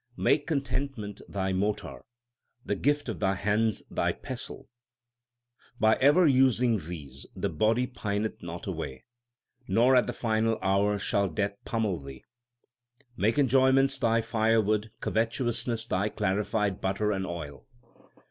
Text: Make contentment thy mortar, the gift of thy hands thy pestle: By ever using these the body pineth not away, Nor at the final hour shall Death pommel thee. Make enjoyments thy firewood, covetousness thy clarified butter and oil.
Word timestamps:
Make 0.17 0.47
contentment 0.47 1.21
thy 1.29 1.53
mortar, 1.53 2.03
the 2.65 2.73
gift 2.73 3.07
of 3.07 3.19
thy 3.19 3.35
hands 3.35 3.83
thy 3.91 4.11
pestle: 4.13 4.67
By 5.79 5.93
ever 5.97 6.25
using 6.25 6.79
these 6.79 7.27
the 7.35 7.51
body 7.51 7.85
pineth 7.85 8.41
not 8.41 8.65
away, 8.65 9.03
Nor 9.67 9.95
at 9.95 10.07
the 10.07 10.13
final 10.13 10.57
hour 10.63 10.97
shall 10.97 11.29
Death 11.29 11.55
pommel 11.65 11.99
thee. 11.99 12.23
Make 13.15 13.37
enjoyments 13.37 13.99
thy 13.99 14.21
firewood, 14.21 14.89
covetousness 15.01 15.85
thy 15.85 16.09
clarified 16.09 16.81
butter 16.81 17.11
and 17.11 17.27
oil. 17.27 17.67